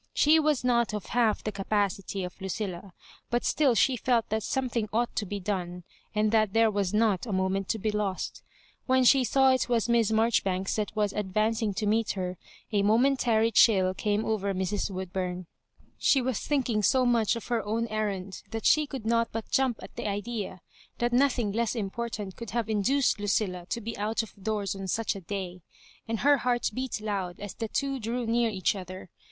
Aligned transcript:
She 0.15 0.39
was 0.39 0.63
not 0.63 0.95
of 0.95 1.05
half 1.13 1.43
the 1.43 1.51
capacity 1.51 2.23
of 2.23 2.41
Lucilla, 2.41 2.93
but 3.29 3.45
still 3.45 3.75
she 3.75 3.95
felt 3.95 4.29
that 4.29 4.41
something 4.41 4.89
ought 4.91 5.15
to 5.15 5.27
be 5.27 5.39
done, 5.39 5.83
and 6.15 6.31
that 6.31 6.53
there 6.53 6.71
was 6.71 6.91
not 6.91 7.27
a 7.27 7.31
moment 7.31 7.69
to 7.69 7.77
be 7.77 7.91
lost 7.91 8.41
Wben 8.89 9.05
she 9.07 9.23
saw 9.23 9.51
it 9.51 9.69
was 9.69 9.87
Miss 9.87 10.11
Marjoribanks 10.11 10.77
that 10.77 10.95
was 10.95 11.13
advancing 11.13 11.75
to 11.75 11.85
meet 11.85 12.13
her, 12.13 12.39
a 12.71 12.81
momentary 12.81 13.51
chill 13.51 13.93
came 13.93 14.25
over 14.25 14.55
Mrs. 14.55 14.89
"Woodbum. 14.89 15.45
She 15.99 16.19
was 16.19 16.39
thinking 16.39 16.81
so 16.81 17.05
much 17.05 17.35
of 17.35 17.49
her 17.49 17.63
own 17.63 17.85
errand 17.89 18.41
that 18.49 18.65
she 18.65 18.87
could 18.87 19.05
not 19.05 19.31
but 19.31 19.51
jump 19.51 19.83
at 19.83 19.95
the 19.97 20.07
idea 20.07 20.61
that 20.97 21.13
nothing 21.13 21.51
less 21.51 21.75
important 21.75 22.35
corQd 22.37 22.49
have 22.49 22.69
in 22.71 22.81
duced 22.81 23.19
Lucilla 23.19 23.67
to 23.67 23.79
be 23.79 23.95
out 23.99 24.23
of 24.23 24.33
doors 24.33 24.75
on 24.75 24.87
such 24.87 25.15
a 25.15 25.21
day; 25.21 25.61
and 26.07 26.21
her 26.21 26.37
heart 26.37 26.71
beat 26.73 27.01
loud 27.01 27.39
as 27.39 27.53
the 27.53 27.67
two 27.67 27.99
drew 27.99 28.25
near 28.25 28.49
each 28.49 28.75
other. 28.75 29.11